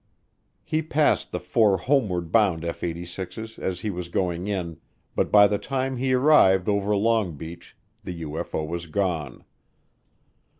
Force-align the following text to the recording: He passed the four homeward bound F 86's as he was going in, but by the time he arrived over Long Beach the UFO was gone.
He 0.63 0.81
passed 0.81 1.31
the 1.31 1.39
four 1.39 1.77
homeward 1.77 2.31
bound 2.31 2.65
F 2.65 2.81
86's 2.81 3.59
as 3.59 3.81
he 3.81 3.91
was 3.91 4.07
going 4.07 4.47
in, 4.47 4.77
but 5.15 5.31
by 5.31 5.45
the 5.45 5.59
time 5.59 5.97
he 5.97 6.11
arrived 6.15 6.67
over 6.67 6.95
Long 6.95 7.35
Beach 7.37 7.77
the 8.03 8.23
UFO 8.23 8.67
was 8.67 8.87
gone. 8.87 9.43